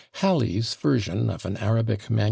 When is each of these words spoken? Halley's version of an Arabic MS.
Halley's 0.13 0.73
version 0.73 1.29
of 1.29 1.45
an 1.45 1.57
Arabic 1.57 2.09
MS. 2.09 2.19